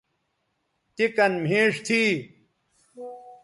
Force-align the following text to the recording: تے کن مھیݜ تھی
تے 0.95 1.05
کن 1.15 1.31
مھیݜ 1.45 1.73
تھی 1.85 2.03